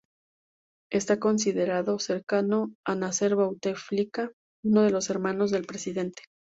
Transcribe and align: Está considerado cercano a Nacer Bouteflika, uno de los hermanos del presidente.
Está 0.91 1.19
considerado 1.19 1.99
cercano 1.99 2.73
a 2.87 2.95
Nacer 2.95 3.35
Bouteflika, 3.35 4.31
uno 4.65 4.81
de 4.81 4.89
los 4.89 5.11
hermanos 5.11 5.51
del 5.51 5.67
presidente. 5.67 6.23